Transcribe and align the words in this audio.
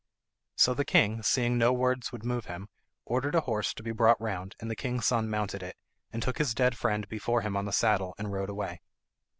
So 0.55 0.73
the 0.73 0.83
king, 0.83 1.21
seeing 1.21 1.59
no 1.59 1.71
words 1.71 2.11
would 2.11 2.25
move 2.25 2.45
him, 2.47 2.69
ordered 3.05 3.35
a 3.35 3.41
horse 3.41 3.71
to 3.75 3.83
be 3.83 3.91
brought 3.91 4.19
round, 4.19 4.55
and 4.59 4.67
the 4.67 4.75
king's 4.75 5.05
son 5.05 5.29
mounted 5.29 5.61
it, 5.61 5.77
and 6.11 6.23
took 6.23 6.39
his 6.39 6.55
dead 6.55 6.75
friend 6.75 7.07
before 7.07 7.41
him 7.41 7.55
on 7.55 7.65
the 7.65 7.71
saddle, 7.71 8.15
and 8.17 8.33
rode 8.33 8.49
away. 8.49 8.81